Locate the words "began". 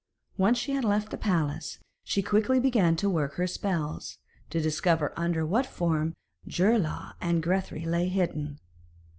2.59-2.95